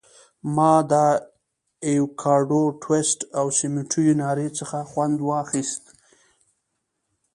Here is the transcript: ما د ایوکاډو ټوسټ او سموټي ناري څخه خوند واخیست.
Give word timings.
ما 0.55 0.73
د 0.91 0.93
ایوکاډو 1.87 2.63
ټوسټ 2.83 3.19
او 3.39 3.45
سموټي 3.59 4.05
ناري 4.21 4.47
څخه 4.57 4.77
خوند 4.89 5.17
واخیست. 5.29 5.83